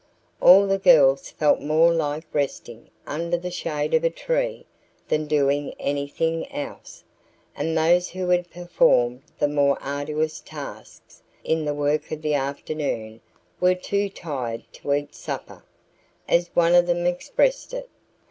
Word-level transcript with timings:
All 0.41 0.65
the 0.65 0.79
girls 0.79 1.29
felt 1.29 1.59
more 1.61 1.93
like 1.93 2.25
resting 2.33 2.89
under 3.05 3.37
the 3.37 3.51
shade 3.51 3.93
of 3.93 4.03
a 4.03 4.09
tree 4.09 4.65
than 5.09 5.27
doing 5.27 5.75
anything 5.77 6.51
else, 6.51 7.03
and 7.55 7.77
those 7.77 8.09
who 8.09 8.29
had 8.29 8.49
performed 8.49 9.21
the 9.37 9.47
more 9.47 9.77
arduous 9.79 10.39
tasks 10.39 11.21
in 11.43 11.65
the 11.65 11.75
work 11.75 12.11
of 12.11 12.23
the 12.23 12.33
afternoon 12.33 13.21
were 13.59 13.75
"too 13.75 14.09
tired 14.09 14.63
to 14.71 14.91
eat 14.95 15.13
supper," 15.13 15.63
as 16.27 16.49
one 16.55 16.73
of 16.73 16.87
them 16.87 17.05
expressed 17.05 17.71
it. 17.71 17.87